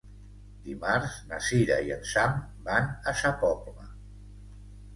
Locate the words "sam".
2.13-2.41